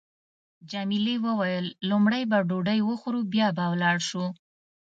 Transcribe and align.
جميلې 0.71 1.15
وويل: 1.25 1.65
لومړی 1.89 2.23
به 2.31 2.37
ډوډۍ 2.49 2.79
وخورو 2.83 3.21
بیا 3.33 3.47
به 3.57 3.65
ولاړ 3.73 3.97
شو. 4.09 4.25